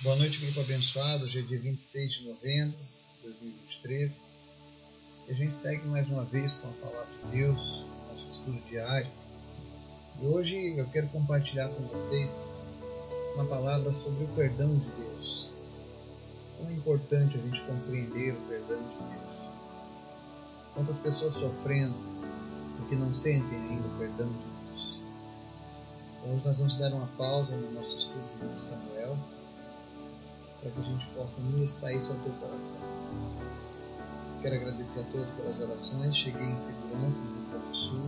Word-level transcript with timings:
Boa 0.00 0.14
noite, 0.14 0.38
grupo 0.38 0.60
abençoado. 0.60 1.24
Hoje 1.24 1.40
é 1.40 1.42
dia 1.42 1.58
26 1.58 2.12
de 2.12 2.28
novembro 2.28 2.78
de 3.16 3.22
2023. 3.22 4.44
E 5.26 5.32
a 5.32 5.34
gente 5.34 5.56
segue 5.56 5.88
mais 5.88 6.08
uma 6.08 6.22
vez 6.22 6.52
com 6.52 6.68
a 6.68 6.72
palavra 6.74 7.12
de 7.24 7.30
Deus, 7.36 7.84
nosso 8.08 8.28
estudo 8.28 8.60
diário. 8.68 9.10
E 10.22 10.24
hoje 10.24 10.78
eu 10.78 10.86
quero 10.90 11.08
compartilhar 11.08 11.68
com 11.70 11.82
vocês 11.88 12.46
uma 13.34 13.44
palavra 13.46 13.92
sobre 13.92 14.22
o 14.22 14.28
perdão 14.28 14.78
de 14.78 14.88
Deus. 14.90 15.50
Como 16.56 16.70
é 16.70 16.74
importante 16.74 17.36
a 17.36 17.40
gente 17.40 17.60
compreender 17.62 18.34
o 18.34 18.40
perdão 18.42 18.78
de 18.78 18.98
Deus. 18.98 19.52
Quantas 20.74 21.00
pessoas 21.00 21.34
sofrendo 21.34 21.96
porque 22.76 22.94
não 22.94 23.12
sentem 23.12 23.58
ainda 23.58 23.88
o 23.88 23.98
perdão 23.98 24.28
de 24.28 24.38
Deus. 24.38 24.96
Hoje 26.24 26.42
nós 26.44 26.56
vamos 26.56 26.78
dar 26.78 26.92
uma 26.92 27.08
pausa 27.18 27.56
no 27.56 27.72
nosso 27.72 27.96
estudo 27.96 28.54
de 28.54 28.60
Samuel 28.60 29.18
para 30.60 30.70
que 30.70 30.80
a 30.80 30.82
gente 30.82 31.06
possa 31.14 31.40
ministrar 31.40 31.92
isso 31.92 32.12
ao 32.12 32.18
teu 32.18 32.32
coração. 32.34 32.80
Quero 34.42 34.54
agradecer 34.54 35.00
a 35.00 35.04
todos 35.04 35.28
pelas 35.30 35.58
orações. 35.60 36.16
Cheguei 36.16 36.46
em 36.46 36.58
segurança 36.58 37.20
no 37.22 37.34
Rio 37.34 37.50
Grande 37.50 37.66
do 37.66 37.76
Sul. 37.76 38.02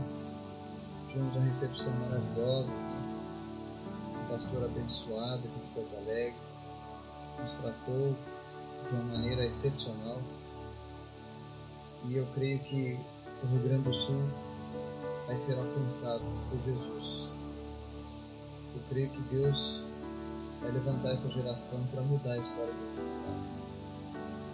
Tivemos 1.08 1.34
uma 1.34 1.44
recepção 1.44 1.92
maravilhosa 1.94 2.70
aqui. 2.70 4.16
Um 4.16 4.28
pastor 4.28 4.64
abençoado 4.64 5.38
aqui 5.38 5.58
de 5.58 5.74
Porto 5.74 5.96
Alegre. 5.96 6.36
Nos 7.40 7.52
tratou 7.54 8.16
de 8.88 8.94
uma 8.94 9.04
maneira 9.04 9.44
excepcional. 9.44 10.18
E 12.04 12.16
eu 12.16 12.26
creio 12.34 12.58
que 12.60 12.98
o 13.42 13.46
Rio 13.46 13.62
Grande 13.64 13.82
do 13.84 13.94
Sul 13.94 14.22
vai 15.26 15.36
ser 15.36 15.58
alcançado 15.58 16.24
por 16.48 16.58
Jesus. 16.64 17.28
Eu 18.74 18.82
creio 18.88 19.10
que 19.10 19.20
Deus 19.22 19.82
vai 20.60 20.70
levantar 20.70 21.12
essa 21.12 21.30
geração 21.30 21.82
para 21.90 22.02
mudar 22.02 22.32
a 22.32 22.38
história 22.38 22.72
desse 22.82 23.02
estado, 23.02 23.44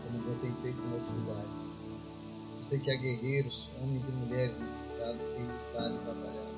como 0.05 0.33
já 0.33 0.41
tem 0.41 0.53
feito 0.63 0.79
em 0.79 0.93
outros 0.93 1.15
lugares. 1.17 1.51
Eu 2.59 2.65
sei 2.65 2.79
que 2.79 2.91
há 2.91 2.97
guerreiros, 2.97 3.69
homens 3.83 4.05
e 4.09 4.13
mulheres 4.13 4.59
nesse 4.61 4.83
estado 4.83 5.19
que 5.19 5.35
têm 5.35 5.47
lutado 5.47 5.95
e 5.95 5.99
batalhado 6.07 6.57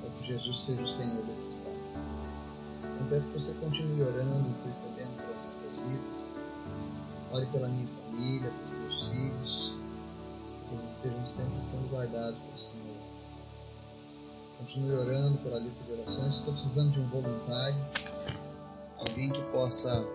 para 0.00 0.10
que 0.10 0.26
Jesus 0.26 0.64
seja 0.64 0.82
o 0.82 0.88
Senhor 0.88 1.22
desse 1.24 1.48
estado. 1.48 1.76
Eu 3.00 3.06
peço 3.08 3.28
que 3.28 3.34
você 3.34 3.52
continue 3.54 4.02
orando, 4.02 4.48
intercedendo 4.48 5.16
pelas 5.16 5.44
nossas 5.44 5.72
vidas. 5.88 6.36
Ore 7.32 7.46
pela 7.46 7.68
minha 7.68 7.86
família, 7.86 8.50
pelos 8.50 8.80
meus 8.80 9.08
filhos, 9.08 9.74
que 10.68 10.74
eles 10.74 10.90
estejam 10.90 11.26
sempre 11.26 11.64
sendo 11.64 11.90
guardados 11.90 12.38
pelo 12.38 12.58
Senhor. 12.58 13.01
Continue 14.62 14.92
orando 14.92 15.38
pela 15.38 15.58
lista 15.58 15.82
de 15.82 15.92
orações. 15.92 16.36
Estou 16.36 16.52
precisando 16.52 16.92
de 16.92 17.00
um 17.00 17.08
voluntário, 17.08 17.76
alguém 18.96 19.28
que 19.28 19.42
possa 19.50 20.06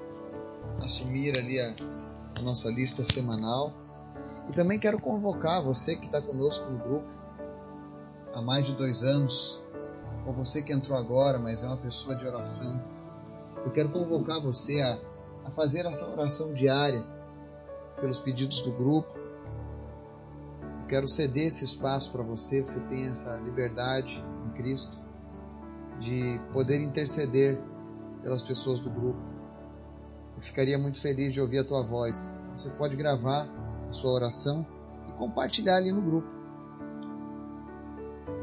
assumir 0.81 1.37
ali 1.37 1.59
a, 1.59 1.75
nossa 2.41 2.69
lista 2.69 3.03
semanal. 3.03 3.73
E 4.47 4.53
também 4.53 4.79
quero 4.79 5.01
convocar 5.01 5.61
você 5.61 5.97
que 5.97 6.05
está 6.05 6.21
conosco 6.21 6.71
no 6.71 6.79
grupo 6.79 7.05
há 8.33 8.41
mais 8.41 8.65
de 8.65 8.73
dois 8.73 9.03
anos, 9.03 9.61
ou 10.25 10.31
você 10.31 10.61
que 10.61 10.71
entrou 10.71 10.97
agora, 10.97 11.37
mas 11.37 11.63
é 11.63 11.67
uma 11.67 11.77
pessoa 11.77 12.15
de 12.15 12.25
oração. 12.25 12.81
Eu 13.65 13.71
quero 13.71 13.89
convocar 13.89 14.39
você 14.39 14.79
a, 14.79 14.97
a 15.45 15.51
fazer 15.51 15.85
essa 15.85 16.07
oração 16.09 16.53
diária 16.53 17.05
pelos 17.99 18.21
pedidos 18.21 18.61
do 18.61 18.71
grupo. 18.71 19.13
Quero 20.87 21.05
ceder 21.05 21.47
esse 21.47 21.65
espaço 21.65 22.13
para 22.13 22.23
você, 22.23 22.63
você 22.63 22.79
tem 22.79 23.07
essa 23.07 23.35
liberdade 23.43 24.23
Cristo, 24.57 24.97
de 25.99 26.41
poder 26.51 26.81
interceder 26.81 27.59
pelas 28.21 28.43
pessoas 28.43 28.79
do 28.79 28.89
grupo. 28.89 29.19
Eu 30.35 30.41
ficaria 30.41 30.77
muito 30.77 30.99
feliz 30.99 31.33
de 31.33 31.41
ouvir 31.41 31.59
a 31.59 31.63
tua 31.63 31.81
voz. 31.81 32.39
Então, 32.43 32.57
você 32.57 32.69
pode 32.71 32.95
gravar 32.95 33.47
a 33.87 33.93
sua 33.93 34.11
oração 34.11 34.65
e 35.07 35.11
compartilhar 35.13 35.77
ali 35.77 35.91
no 35.91 36.01
grupo, 36.01 36.27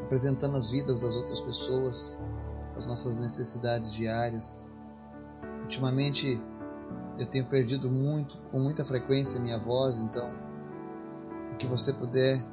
apresentando 0.04 0.56
as 0.56 0.70
vidas 0.70 1.00
das 1.00 1.16
outras 1.16 1.40
pessoas, 1.40 2.20
as 2.76 2.88
nossas 2.88 3.20
necessidades 3.20 3.92
diárias. 3.92 4.72
Ultimamente 5.62 6.40
eu 7.18 7.26
tenho 7.26 7.44
perdido 7.44 7.88
muito, 7.88 8.38
com 8.50 8.58
muita 8.58 8.84
frequência, 8.84 9.38
minha 9.38 9.58
voz, 9.58 10.00
então 10.00 10.32
o 11.52 11.56
que 11.56 11.66
você 11.66 11.92
puder 11.92 12.44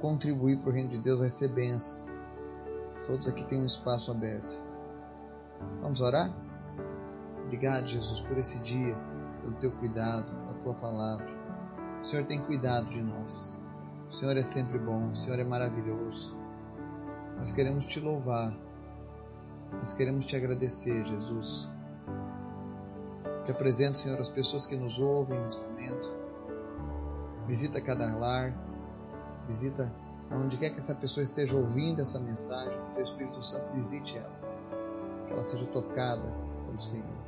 contribuir 0.00 0.58
para 0.58 0.70
o 0.70 0.72
reino 0.72 0.88
de 0.88 0.98
Deus 0.98 1.18
vai 1.18 1.28
ser 1.28 1.48
benção. 1.48 2.07
Todos 3.08 3.26
aqui 3.26 3.42
têm 3.44 3.62
um 3.62 3.66
espaço 3.66 4.10
aberto. 4.10 4.62
Vamos 5.80 6.02
orar? 6.02 6.30
Obrigado, 7.46 7.86
Jesus, 7.86 8.20
por 8.20 8.36
esse 8.36 8.58
dia, 8.58 8.94
pelo 9.40 9.54
teu 9.54 9.72
cuidado, 9.72 10.26
pela 10.26 10.58
tua 10.58 10.74
palavra. 10.74 11.26
O 12.02 12.04
Senhor 12.04 12.26
tem 12.26 12.44
cuidado 12.44 12.84
de 12.90 13.02
nós. 13.02 13.58
O 14.06 14.12
Senhor 14.12 14.36
é 14.36 14.42
sempre 14.42 14.78
bom, 14.78 15.10
o 15.10 15.16
Senhor 15.16 15.38
é 15.38 15.44
maravilhoso. 15.44 16.38
Nós 17.38 17.50
queremos 17.50 17.86
te 17.86 17.98
louvar. 17.98 18.54
Nós 19.72 19.94
queremos 19.94 20.26
te 20.26 20.36
agradecer, 20.36 21.02
Jesus. 21.06 21.66
Te 23.42 23.52
apresento, 23.52 23.96
Senhor, 23.96 24.20
as 24.20 24.28
pessoas 24.28 24.66
que 24.66 24.76
nos 24.76 24.98
ouvem 24.98 25.40
nesse 25.40 25.62
momento. 25.62 26.14
Visita 27.46 27.80
cada 27.80 28.14
lar, 28.14 28.52
visita 29.46 29.90
Onde 30.30 30.56
quer 30.58 30.70
que 30.70 30.76
essa 30.76 30.94
pessoa 30.94 31.24
esteja 31.24 31.56
ouvindo 31.56 32.02
essa 32.02 32.20
mensagem, 32.20 32.72
que 32.72 32.90
o 32.90 32.94
Teu 32.94 33.02
Espírito 33.02 33.42
Santo 33.42 33.72
visite 33.72 34.18
ela, 34.18 34.38
que 35.26 35.32
ela 35.32 35.42
seja 35.42 35.66
tocada 35.66 36.34
pelo 36.66 36.80
Senhor. 36.80 37.18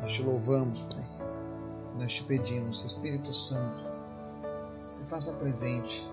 Nós 0.00 0.12
te 0.12 0.22
louvamos, 0.22 0.82
Pai. 0.82 1.04
Nós 1.98 2.14
te 2.14 2.24
pedimos, 2.24 2.84
Espírito 2.84 3.32
Santo, 3.32 3.84
se 4.90 5.04
faça 5.04 5.32
presente 5.32 6.06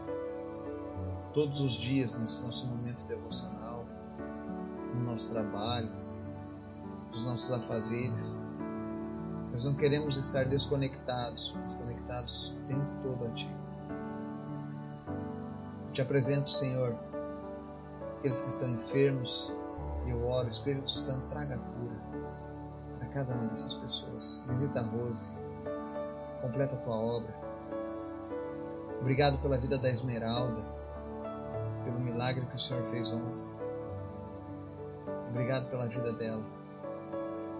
todos 1.34 1.62
os 1.62 1.74
dias 1.74 2.16
nesse 2.18 2.44
nosso 2.44 2.68
momento 2.68 3.03
devocional, 3.06 3.85
no 4.94 5.03
nosso 5.03 5.31
trabalho, 5.31 5.91
nos 7.09 7.25
nossos 7.25 7.51
afazeres. 7.51 8.41
Nós 9.51 9.66
não 9.66 9.75
queremos 9.75 10.18
estar 10.18 10.45
desconectados, 10.45 11.56
mas 11.62 11.74
conectados 11.75 12.50
o 12.50 12.68
tempo 12.68 12.85
todo 13.01 13.25
a 13.25 13.30
Ti. 13.31 13.62
Te 15.94 16.02
apresento, 16.02 16.50
Senhor, 16.50 16.98
aqueles 18.18 18.42
que 18.42 18.50
estão 18.50 18.68
enfermos, 18.68 19.54
eu 20.08 20.26
oro, 20.28 20.48
Espírito 20.48 20.90
Santo, 20.90 21.28
traga 21.28 21.56
cura 21.56 21.96
para 22.98 23.08
cada 23.09 23.36
uma 23.36 23.46
dessas 23.46 23.76
pessoas. 23.76 24.44
Visita 24.48 24.80
a 24.80 24.84
Rose, 24.84 25.38
completa 26.42 26.74
a 26.74 26.80
tua 26.80 26.96
obra. 26.96 27.31
Obrigado 29.02 29.38
pela 29.44 29.56
vida 29.56 29.78
da 29.78 29.88
Esmeralda, 29.88 30.64
pelo 31.84 32.00
milagre 32.00 32.44
que 32.48 32.56
o 32.56 32.60
Senhor 32.60 32.84
fez 32.86 33.12
ontem. 33.12 33.44
Obrigado 35.30 35.70
pela 35.70 35.86
vida 35.86 36.12
dela. 36.14 36.44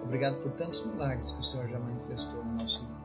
Obrigado 0.02 0.42
por 0.42 0.52
tantos 0.54 0.84
milagres 0.88 1.34
que 1.34 1.40
o 1.40 1.44
Senhor 1.44 1.68
já 1.68 1.80
manifestou 1.80 2.44
no 2.44 2.54
nosso 2.54 2.84
mundo. 2.84 3.04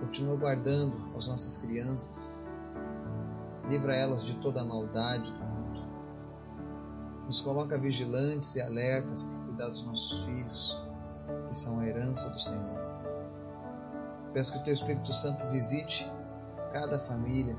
Continua 0.00 0.36
guardando 0.36 1.16
as 1.16 1.28
nossas 1.28 1.56
crianças, 1.56 2.60
livra 3.68 3.94
elas 3.94 4.24
de 4.24 4.34
toda 4.36 4.60
a 4.60 4.64
maldade 4.64 5.30
do 5.32 5.44
mundo. 5.44 5.80
Nos 7.26 7.40
coloca 7.40 7.78
vigilantes 7.78 8.54
e 8.56 8.62
alertas 8.62 9.22
para 9.22 9.44
cuidar 9.46 9.68
dos 9.68 9.84
nossos 9.86 10.24
filhos, 10.24 10.82
que 11.48 11.56
são 11.56 11.80
a 11.80 11.86
herança 11.86 12.28
do 12.30 12.40
Senhor. 12.40 12.82
Peço 14.32 14.52
que 14.52 14.58
o 14.58 14.62
Teu 14.62 14.72
Espírito 14.72 15.12
Santo 15.12 15.46
visite 15.48 16.10
cada 16.72 16.98
família, 16.98 17.56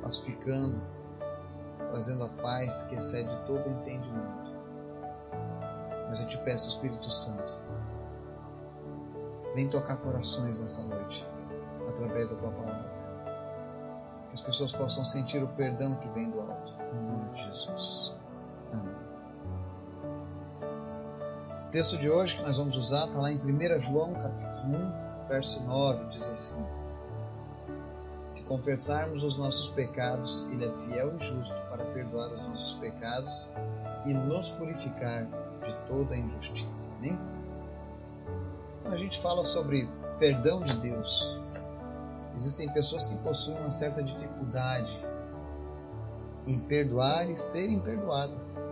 pacificando, 0.00 0.80
trazendo 1.90 2.24
a 2.24 2.28
paz 2.28 2.84
que 2.84 2.94
excede 2.94 3.34
todo 3.44 3.68
entendimento. 3.68 4.52
Mas 6.08 6.20
eu 6.20 6.28
te 6.28 6.38
peço, 6.38 6.68
Espírito 6.68 7.10
Santo, 7.10 7.52
vem 9.54 9.68
tocar 9.68 9.96
corações 9.96 10.60
nessa 10.60 10.82
noite, 10.82 11.26
através 11.88 12.30
da 12.30 12.36
Tua 12.36 12.52
palavra 12.52 13.01
que 14.32 14.34
as 14.34 14.40
pessoas 14.40 14.72
possam 14.72 15.04
sentir 15.04 15.42
o 15.42 15.48
perdão 15.48 15.94
que 15.96 16.08
vem 16.08 16.30
do 16.30 16.40
alto. 16.40 16.72
Em 16.90 17.04
nome 17.04 17.30
de 17.34 17.42
Jesus. 17.44 18.16
Amém. 18.72 18.94
O 21.66 21.70
texto 21.70 21.98
de 21.98 22.08
hoje 22.08 22.38
que 22.38 22.42
nós 22.42 22.56
vamos 22.56 22.76
usar 22.78 23.06
está 23.06 23.20
lá 23.20 23.30
em 23.30 23.36
1 23.36 23.80
João, 23.80 24.14
capítulo 24.14 24.74
1, 25.24 25.28
verso 25.28 25.62
9, 25.64 26.06
diz 26.06 26.26
assim: 26.30 26.64
Se 28.24 28.42
confessarmos 28.44 29.22
os 29.22 29.36
nossos 29.36 29.68
pecados, 29.68 30.46
Ele 30.50 30.64
é 30.64 30.72
fiel 30.72 31.14
e 31.14 31.22
justo 31.22 31.60
para 31.68 31.84
perdoar 31.84 32.32
os 32.32 32.40
nossos 32.48 32.74
pecados 32.78 33.50
e 34.06 34.14
nos 34.14 34.50
purificar 34.50 35.26
de 35.66 35.74
toda 35.86 36.14
a 36.14 36.18
injustiça. 36.18 36.90
Amém? 36.96 37.20
Quando 38.80 38.94
a 38.94 38.98
gente 38.98 39.20
fala 39.20 39.44
sobre 39.44 39.86
perdão 40.18 40.62
de 40.62 40.74
Deus, 40.78 41.38
Existem 42.34 42.68
pessoas 42.70 43.06
que 43.06 43.16
possuem 43.16 43.58
uma 43.58 43.70
certa 43.70 44.02
dificuldade 44.02 45.04
em 46.46 46.58
perdoar 46.60 47.28
e 47.28 47.36
serem 47.36 47.78
perdoadas. 47.80 48.68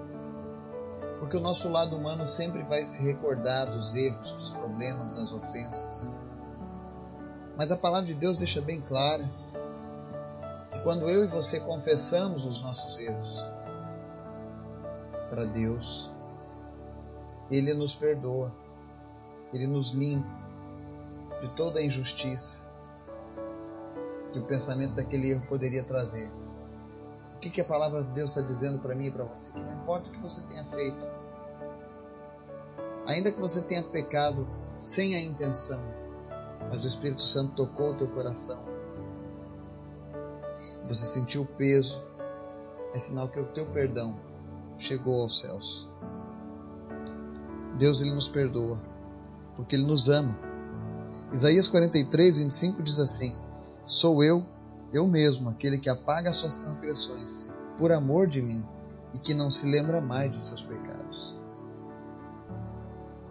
Porque 1.19 1.37
o 1.37 1.41
nosso 1.41 1.69
lado 1.69 1.97
humano 1.97 2.27
sempre 2.27 2.63
vai 2.63 2.83
se 2.83 3.03
recordar 3.03 3.71
dos 3.71 3.95
erros, 3.95 4.33
dos 4.33 4.51
problemas, 4.51 5.13
das 5.13 5.33
ofensas. 5.33 6.19
Mas 7.57 7.71
a 7.71 7.77
palavra 7.77 8.07
de 8.07 8.15
Deus 8.15 8.39
deixa 8.39 8.61
bem 8.63 8.81
claro 8.81 9.29
que 10.71 10.81
quando 10.81 11.11
eu 11.11 11.25
e 11.25 11.27
você 11.27 11.61
confessamos 11.61 12.47
os 12.47 12.63
nossos 12.63 12.99
erros 12.99 13.37
para 15.29 15.45
Deus, 15.45 16.11
Ele 17.51 17.75
nos 17.75 17.95
perdoa, 17.95 18.51
Ele 19.53 19.67
nos 19.67 19.91
limpa 19.91 20.41
de 21.43 21.49
toda 21.51 21.81
a 21.81 21.85
injustiça 21.85 22.70
que 24.33 24.39
o 24.39 24.45
pensamento 24.45 24.95
daquele 24.95 25.31
erro 25.31 25.47
poderia 25.47 25.83
trazer. 25.83 26.31
O 27.37 27.39
que, 27.41 27.51
que 27.51 27.61
a 27.61 27.65
palavra 27.65 28.03
de 28.05 28.11
Deus 28.11 28.31
está 28.31 28.43
dizendo 28.43 28.79
para 28.79 28.95
mim 28.95 29.07
e 29.07 29.11
para 29.11 29.25
você? 29.25 29.51
Que 29.53 29.61
não 29.61 29.83
importa 29.83 30.09
o 30.09 30.13
que 30.13 30.21
você 30.21 30.43
tenha 30.43 30.65
feito, 30.65 31.05
ainda 33.07 33.33
que 33.33 33.41
você 33.41 33.63
tenha 33.63 33.83
pecado 33.83 34.47
sem 34.77 35.15
a 35.15 35.23
intenção, 35.23 35.83
mas 36.69 36.85
o 36.85 36.89
Espírito 36.89 37.23
Santo 37.23 37.55
tocou 37.55 37.91
o 37.91 37.95
teu 37.95 38.09
coração, 38.09 38.63
você 40.85 41.05
sentiu 41.05 41.43
o 41.43 41.47
peso, 41.47 42.05
é 42.95 42.99
sinal 42.99 43.29
que 43.29 43.41
o 43.41 43.47
teu 43.47 43.67
perdão 43.67 44.19
chegou 44.77 45.23
aos 45.23 45.41
céus. 45.41 45.89
Deus 47.79 48.01
ele 48.01 48.13
nos 48.13 48.29
perdoa, 48.29 48.81
porque 49.57 49.77
ele 49.77 49.87
nos 49.87 50.09
ama. 50.09 50.39
Isaías 51.33 51.69
43, 51.69 52.39
25 52.39 52.83
diz 52.83 52.99
assim: 52.99 53.37
Sou 53.85 54.23
eu, 54.23 54.47
eu 54.93 55.07
mesmo, 55.07 55.51
aquele 55.51 55.79
que 55.79 55.89
apaga 55.89 56.31
as 56.31 56.37
suas 56.37 56.57
transgressões, 56.57 57.53
por 57.79 57.93
amor 57.93 58.27
de 58.27 58.43
mim, 58.43 58.65
e 59.15 59.19
que 59.19 59.35
não 59.35 59.51
se 59.51 59.67
lembra 59.67 60.01
mais 60.01 60.31
dos 60.31 60.47
seus 60.47 60.63
pecados. 60.63 61.39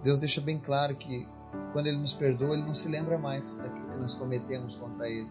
Deus 0.03 0.21
deixa 0.21 0.41
bem 0.41 0.59
claro 0.59 0.95
que 0.95 1.27
quando 1.73 1.87
Ele 1.87 1.97
nos 1.97 2.13
perdoa, 2.13 2.53
Ele 2.53 2.63
não 2.63 2.73
se 2.73 2.89
lembra 2.89 3.17
mais 3.17 3.55
daquilo 3.55 3.89
que 3.89 3.97
nós 3.97 4.15
cometemos 4.15 4.75
contra 4.75 5.07
Ele 5.07 5.29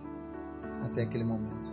até 0.83 1.03
aquele 1.03 1.25
momento. 1.25 1.73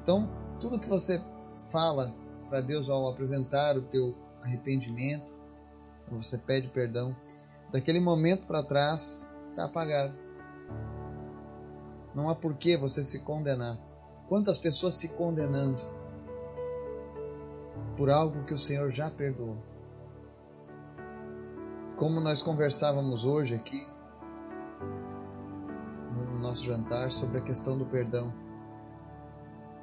Então, 0.00 0.30
tudo 0.60 0.78
que 0.78 0.88
você 0.88 1.22
fala 1.70 2.14
para 2.48 2.60
Deus 2.60 2.88
ao 2.88 3.08
apresentar 3.08 3.76
o 3.76 3.82
teu 3.82 4.14
arrependimento, 4.42 5.34
quando 6.08 6.22
você 6.22 6.38
pede 6.38 6.68
perdão, 6.68 7.14
daquele 7.72 8.00
momento 8.00 8.46
para 8.46 8.62
trás 8.62 9.34
está 9.50 9.64
apagado. 9.64 10.27
Não 12.18 12.28
há 12.28 12.34
por 12.34 12.54
que 12.54 12.76
você 12.76 13.04
se 13.04 13.20
condenar. 13.20 13.78
Quantas 14.28 14.58
pessoas 14.58 14.96
se 14.96 15.10
condenando 15.10 15.80
por 17.96 18.10
algo 18.10 18.42
que 18.42 18.52
o 18.52 18.58
Senhor 18.58 18.90
já 18.90 19.08
perdoou? 19.08 19.56
Como 21.96 22.18
nós 22.18 22.42
conversávamos 22.42 23.24
hoje 23.24 23.54
aqui 23.54 23.86
no 26.32 26.40
nosso 26.40 26.64
jantar 26.64 27.12
sobre 27.12 27.38
a 27.38 27.40
questão 27.40 27.78
do 27.78 27.86
perdão. 27.86 28.34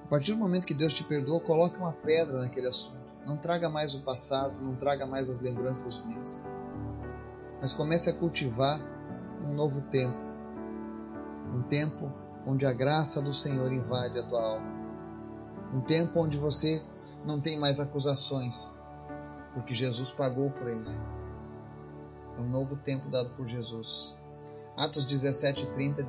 A 0.03 0.07
partir 0.09 0.33
do 0.33 0.37
momento 0.37 0.67
que 0.67 0.73
Deus 0.73 0.93
te 0.93 1.05
perdoa, 1.05 1.39
coloque 1.39 1.77
uma 1.77 1.93
pedra 1.93 2.41
naquele 2.41 2.67
assunto. 2.67 3.15
Não 3.25 3.37
traga 3.37 3.69
mais 3.69 3.93
o 3.93 4.01
passado, 4.01 4.61
não 4.61 4.75
traga 4.75 5.05
mais 5.05 5.29
as 5.29 5.39
lembranças 5.39 5.95
ruins. 5.95 6.45
Mas 7.61 7.73
comece 7.73 8.09
a 8.09 8.13
cultivar 8.13 8.77
um 9.41 9.53
novo 9.53 9.83
tempo. 9.83 10.17
Um 11.55 11.61
tempo 11.61 12.24
onde 12.45 12.65
a 12.65 12.73
graça 12.73 13.21
do 13.21 13.33
Senhor 13.33 13.71
invade 13.71 14.19
a 14.19 14.23
tua 14.23 14.41
alma. 14.41 14.73
Um 15.73 15.81
tempo 15.81 16.19
onde 16.19 16.37
você 16.37 16.83
não 17.25 17.41
tem 17.41 17.57
mais 17.57 17.79
acusações, 17.79 18.79
porque 19.53 19.73
Jesus 19.73 20.11
pagou 20.11 20.51
por 20.51 20.67
ele. 20.67 20.89
É 22.37 22.41
um 22.41 22.49
novo 22.49 22.75
tempo 22.75 23.09
dado 23.09 23.29
por 23.31 23.47
Jesus. 23.47 24.15
Atos 24.77 25.05
17:30 25.05 26.05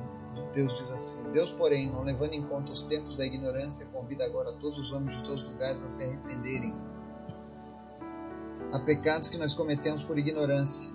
Deus 0.53 0.77
diz 0.77 0.91
assim: 0.91 1.23
Deus, 1.31 1.51
porém, 1.51 1.89
não 1.89 2.03
levando 2.03 2.33
em 2.33 2.43
conta 2.43 2.71
os 2.71 2.83
tempos 2.83 3.15
da 3.15 3.25
ignorância, 3.25 3.85
convida 3.87 4.25
agora 4.25 4.53
todos 4.53 4.77
os 4.77 4.91
homens 4.91 5.17
de 5.17 5.23
todos 5.23 5.43
os 5.43 5.49
lugares 5.49 5.83
a 5.83 5.89
se 5.89 6.03
arrependerem. 6.03 6.75
Há 8.73 8.79
pecados 8.79 9.29
que 9.29 9.37
nós 9.37 9.53
cometemos 9.53 10.03
por 10.03 10.17
ignorância, 10.17 10.89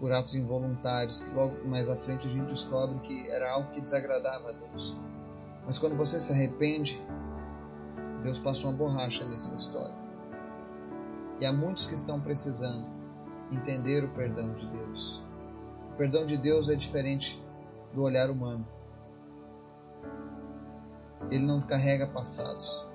por 0.00 0.10
atos 0.12 0.34
involuntários, 0.34 1.20
que 1.20 1.30
logo 1.34 1.62
mais 1.68 1.88
à 1.88 1.94
frente 1.94 2.26
a 2.26 2.30
gente 2.30 2.48
descobre 2.48 2.98
que 3.00 3.30
era 3.30 3.52
algo 3.52 3.70
que 3.70 3.82
desagradava 3.82 4.48
a 4.48 4.52
Deus. 4.52 4.96
Mas 5.66 5.78
quando 5.78 5.94
você 5.94 6.18
se 6.18 6.32
arrepende, 6.32 7.00
Deus 8.22 8.38
passa 8.38 8.66
uma 8.66 8.72
borracha 8.72 9.26
nessa 9.26 9.54
história. 9.54 9.94
E 11.38 11.44
há 11.44 11.52
muitos 11.52 11.86
que 11.86 11.94
estão 11.94 12.18
precisando 12.18 12.86
entender 13.52 14.02
o 14.02 14.08
perdão 14.08 14.52
de 14.54 14.66
Deus. 14.66 15.22
O 15.92 15.96
perdão 15.96 16.24
de 16.24 16.36
Deus 16.38 16.70
é 16.70 16.74
diferente 16.74 17.42
do 17.92 18.02
olhar 18.02 18.30
humano. 18.30 18.66
Ele 21.30 21.44
não 21.44 21.60
carrega 21.60 22.06
passados. 22.06 22.86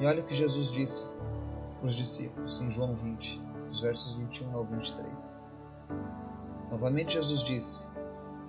E 0.00 0.06
olha 0.06 0.22
o 0.22 0.24
que 0.24 0.34
Jesus 0.34 0.70
disse 0.70 1.06
para 1.78 1.88
os 1.88 1.94
discípulos 1.94 2.60
em 2.60 2.70
João 2.70 2.94
20 2.94 3.47
dos 3.68 3.82
versos 3.82 4.14
21 4.14 4.56
ao 4.56 4.64
23. 4.64 5.40
Novamente 6.70 7.14
Jesus 7.14 7.42
disse: 7.42 7.86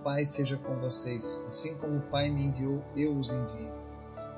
Pai 0.04 0.26
seja 0.26 0.58
com 0.58 0.80
vocês, 0.80 1.44
assim 1.48 1.76
como 1.76 1.98
o 1.98 2.02
Pai 2.04 2.30
me 2.30 2.46
enviou, 2.46 2.84
eu 2.96 3.18
os 3.18 3.32
envio. 3.32 3.72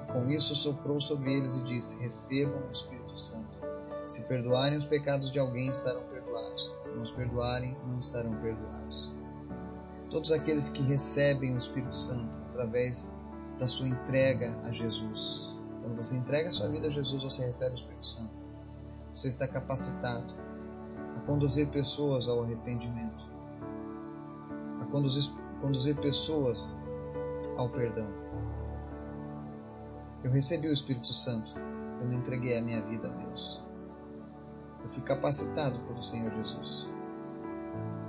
E 0.03 0.11
com 0.11 0.29
isso 0.29 0.55
soprou 0.55 0.99
sobre 0.99 1.33
eles 1.33 1.57
e 1.57 1.63
disse: 1.63 2.01
Recebam 2.01 2.67
o 2.67 2.71
Espírito 2.71 3.17
Santo. 3.17 3.59
Se 4.07 4.23
perdoarem 4.25 4.77
os 4.77 4.85
pecados 4.85 5.31
de 5.31 5.39
alguém, 5.39 5.69
estarão 5.69 6.03
perdoados. 6.03 6.75
Se 6.81 6.91
não 6.91 7.03
os 7.03 7.11
perdoarem, 7.11 7.77
não 7.87 7.99
estarão 7.99 8.35
perdoados. 8.41 9.15
Todos 10.09 10.31
aqueles 10.31 10.69
que 10.69 10.81
recebem 10.81 11.53
o 11.53 11.57
Espírito 11.57 11.95
Santo 11.95 12.29
através 12.49 13.15
da 13.57 13.67
sua 13.67 13.87
entrega 13.87 14.53
a 14.65 14.71
Jesus. 14.71 15.55
Quando 15.81 15.95
você 15.95 16.15
entrega 16.15 16.49
a 16.49 16.53
sua 16.53 16.67
vida 16.67 16.87
a 16.87 16.91
Jesus, 16.91 17.23
você 17.23 17.45
recebe 17.45 17.75
o 17.75 17.77
Espírito 17.77 18.05
Santo. 18.05 18.31
Você 19.13 19.29
está 19.29 19.47
capacitado 19.47 20.40
conduzir 21.25 21.67
pessoas 21.67 22.27
ao 22.27 22.43
arrependimento, 22.43 23.25
a 24.81 24.85
conduzir, 24.85 25.33
conduzir 25.59 25.95
pessoas 25.97 26.79
ao 27.57 27.69
perdão. 27.69 28.07
Eu 30.23 30.31
recebi 30.31 30.67
o 30.67 30.73
Espírito 30.73 31.13
Santo 31.13 31.53
quando 31.99 32.13
entreguei 32.13 32.57
a 32.57 32.61
minha 32.61 32.81
vida 32.81 33.07
a 33.07 33.11
Deus. 33.11 33.63
Eu 34.81 34.89
fui 34.89 35.03
capacitado 35.03 35.79
pelo 35.79 36.01
Senhor 36.01 36.31
Jesus. 36.35 36.89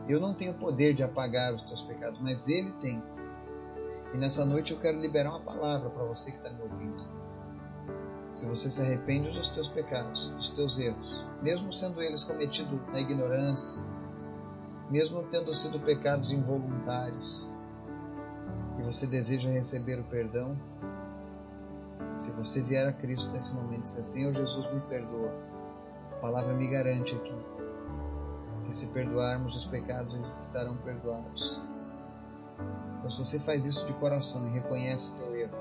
Eu 0.08 0.20
não 0.20 0.34
tenho 0.34 0.54
poder 0.54 0.94
de 0.94 1.02
apagar 1.02 1.54
os 1.54 1.62
teus 1.62 1.82
pecados, 1.82 2.18
mas 2.20 2.48
Ele 2.48 2.72
tem. 2.72 3.02
E 4.12 4.18
nessa 4.18 4.44
noite 4.44 4.72
eu 4.72 4.78
quero 4.78 4.98
liberar 4.98 5.30
uma 5.30 5.40
palavra 5.40 5.88
para 5.90 6.04
você 6.04 6.30
que 6.30 6.36
está 6.38 6.50
me 6.50 6.62
ouvindo 6.62 7.11
se 8.32 8.46
você 8.46 8.70
se 8.70 8.80
arrepende 8.80 9.30
dos 9.30 9.50
teus 9.50 9.68
pecados, 9.68 10.30
dos 10.30 10.50
teus 10.50 10.78
erros, 10.78 11.24
mesmo 11.42 11.72
sendo 11.72 12.02
eles 12.02 12.24
cometidos 12.24 12.80
na 12.88 13.00
ignorância, 13.00 13.80
mesmo 14.90 15.22
tendo 15.24 15.54
sido 15.54 15.78
pecados 15.80 16.32
involuntários, 16.32 17.48
e 18.78 18.82
você 18.82 19.06
deseja 19.06 19.50
receber 19.50 20.00
o 20.00 20.04
perdão, 20.04 20.58
se 22.16 22.30
você 22.32 22.62
vier 22.62 22.86
a 22.86 22.92
Cristo 22.92 23.30
nesse 23.30 23.54
momento 23.54 23.80
e 23.80 23.82
disser, 23.82 24.04
Senhor 24.04 24.32
Jesus, 24.32 24.72
me 24.72 24.80
perdoa, 24.82 25.32
a 26.12 26.16
palavra 26.16 26.54
me 26.54 26.68
garante 26.68 27.14
aqui 27.14 27.52
que 28.64 28.74
se 28.74 28.86
perdoarmos 28.88 29.56
os 29.56 29.66
pecados, 29.66 30.14
eles 30.14 30.46
estarão 30.46 30.76
perdoados. 30.78 31.60
Então, 32.98 33.10
se 33.10 33.18
você 33.18 33.38
faz 33.40 33.64
isso 33.66 33.86
de 33.86 33.92
coração 33.94 34.46
e 34.46 34.50
reconhece 34.50 35.10
o 35.10 35.14
teu 35.16 35.36
erro, 35.36 35.56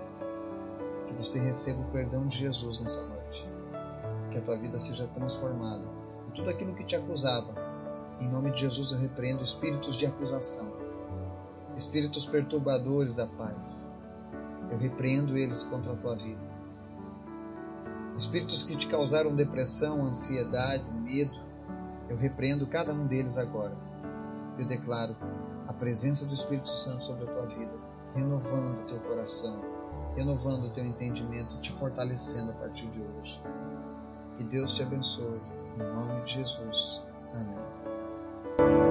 que 1.12 1.24
você 1.24 1.40
receba 1.40 1.82
o 1.82 1.92
perdão 1.92 2.28
de 2.28 2.38
Jesus 2.38 2.80
nessa 2.80 3.02
noite. 3.02 3.50
Que 4.32 4.38
a 4.38 4.42
tua 4.42 4.56
vida 4.56 4.80
seja 4.80 5.08
transformada. 5.08 5.84
E 6.28 6.32
tudo 6.32 6.50
aquilo 6.50 6.74
que 6.74 6.84
te 6.84 6.96
acusava, 6.96 7.54
em 8.20 8.30
nome 8.30 8.52
de 8.52 8.62
Jesus 8.62 8.92
eu 8.92 9.00
repreendo 9.00 9.44
espíritos 9.44 9.96
de 9.98 10.06
acusação, 10.06 10.72
espíritos 11.76 12.26
perturbadores 12.28 13.16
da 13.18 13.28
paz. 13.28 13.92
Eu 14.70 14.78
repreendo 14.78 15.38
eles 15.38 15.64
contra 15.64 15.94
a 15.94 15.96
tua 15.96 16.16
vida. 16.16 16.52
Espíritos 18.18 18.64
que 18.64 18.76
te 18.76 18.88
causaram 18.88 19.36
depressão, 19.36 20.06
ansiedade, 20.06 20.84
medo, 21.02 21.34
eu 22.10 22.18
repreendo 22.18 22.68
cada 22.68 22.94
um 22.94 23.08
deles 23.08 23.38
agora. 23.38 23.76
Eu 24.58 24.66
declaro 24.66 25.16
a 25.68 25.74
presença 25.74 26.26
do 26.26 26.34
Espírito 26.34 26.70
Santo 26.70 27.04
sobre 27.04 27.24
a 27.24 27.28
tua 27.28 27.46
vida, 27.48 27.74
renovando 28.14 28.82
o 28.82 28.86
teu 28.86 29.00
coração, 29.00 29.71
renovando 30.16 30.66
o 30.66 30.70
teu 30.70 30.86
entendimento 30.86 31.56
e 31.56 31.58
te 31.60 31.72
fortalecendo 31.72 32.52
a 32.52 32.56
partir 32.56 32.88
de 32.88 33.02
hoje. 33.02 33.42
Que 34.38 34.44
Deus 34.44 34.76
te 34.76 34.84
abençoe. 34.84 35.42
Em 35.76 35.84
nome 35.84 36.22
de 36.24 36.34
Jesus. 36.34 37.04
Amém. 37.34 38.91